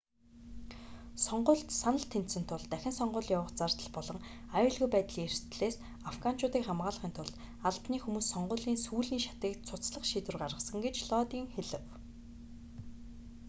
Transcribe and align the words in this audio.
сонгуульд 1.25 1.69
санал 1.81 2.05
тэнцсэн 2.13 2.43
тул 2.49 2.63
дахин 2.71 2.93
сонгууль 2.99 3.33
явуулах 3.37 3.57
зардал 3.59 3.89
болон 3.97 4.17
аюулгүй 4.57 4.89
байдлын 4.91 5.25
эрсдлээс 5.27 5.75
афганчуудыг 6.09 6.63
хамгаалахын 6.65 7.13
тулд 7.15 7.33
албаны 7.69 7.97
хүмүүс 8.01 8.25
сонгуулийн 8.33 8.79
сүүлийн 8.85 9.23
шатыг 9.25 9.53
цуцлах 9.67 10.03
шийдвэр 10.07 10.39
гаргасан 10.41 10.77
гэж 10.85 10.95
лодин 11.09 11.45
хэлэв 11.55 11.83